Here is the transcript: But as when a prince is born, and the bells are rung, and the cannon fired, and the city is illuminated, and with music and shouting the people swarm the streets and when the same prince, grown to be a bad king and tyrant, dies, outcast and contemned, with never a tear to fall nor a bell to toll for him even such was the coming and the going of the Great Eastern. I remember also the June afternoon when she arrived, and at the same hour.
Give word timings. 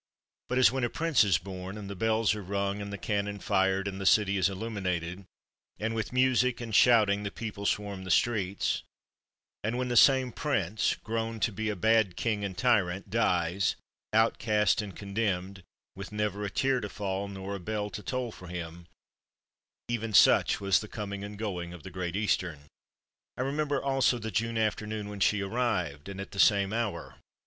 But 0.49 0.57
as 0.57 0.71
when 0.71 0.83
a 0.83 0.89
prince 0.89 1.23
is 1.23 1.37
born, 1.37 1.77
and 1.77 1.87
the 1.87 1.95
bells 1.95 2.33
are 2.33 2.41
rung, 2.41 2.81
and 2.81 2.91
the 2.91 2.97
cannon 2.97 3.37
fired, 3.37 3.87
and 3.87 4.01
the 4.01 4.07
city 4.07 4.35
is 4.35 4.49
illuminated, 4.49 5.25
and 5.77 5.93
with 5.93 6.11
music 6.11 6.59
and 6.59 6.73
shouting 6.73 7.21
the 7.21 7.29
people 7.29 7.67
swarm 7.67 8.03
the 8.03 8.09
streets 8.09 8.81
and 9.63 9.77
when 9.77 9.89
the 9.89 9.95
same 9.95 10.31
prince, 10.31 10.95
grown 11.03 11.39
to 11.41 11.51
be 11.51 11.69
a 11.69 11.75
bad 11.75 12.15
king 12.15 12.43
and 12.43 12.57
tyrant, 12.57 13.11
dies, 13.11 13.75
outcast 14.11 14.81
and 14.81 14.95
contemned, 14.95 15.61
with 15.95 16.11
never 16.11 16.43
a 16.43 16.49
tear 16.49 16.79
to 16.79 16.89
fall 16.89 17.27
nor 17.27 17.53
a 17.53 17.59
bell 17.59 17.91
to 17.91 18.01
toll 18.01 18.31
for 18.31 18.47
him 18.47 18.87
even 19.87 20.15
such 20.15 20.59
was 20.59 20.79
the 20.79 20.87
coming 20.87 21.23
and 21.23 21.35
the 21.35 21.43
going 21.43 21.73
of 21.75 21.83
the 21.83 21.91
Great 21.91 22.15
Eastern. 22.15 22.61
I 23.37 23.41
remember 23.43 23.79
also 23.79 24.17
the 24.17 24.31
June 24.31 24.57
afternoon 24.57 25.09
when 25.09 25.19
she 25.19 25.43
arrived, 25.43 26.09
and 26.09 26.19
at 26.19 26.31
the 26.31 26.39
same 26.39 26.73
hour. 26.73 27.17